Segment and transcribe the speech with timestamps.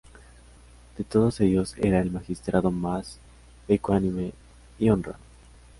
[0.97, 3.19] De todos ellos era el magistrado más
[3.67, 4.33] ecuánime
[4.79, 5.19] y honrado.